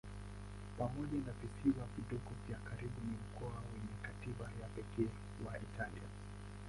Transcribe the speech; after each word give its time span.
Pamoja 0.77 1.17
na 1.25 1.31
visiwa 1.41 1.85
vidogo 1.97 2.31
vya 2.47 2.57
karibu 2.57 3.01
ni 3.09 3.11
mkoa 3.27 3.61
wenye 3.73 3.97
katiba 4.01 4.45
ya 4.45 4.67
pekee 4.67 5.09
wa 5.47 5.57
Italia. 5.59 6.07